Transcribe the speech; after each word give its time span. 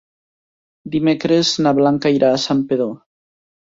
Dimecres 0.95 1.53
na 1.69 1.77
Blanca 1.83 2.15
irà 2.19 2.35
a 2.39 2.43
Santpedor. 2.49 2.95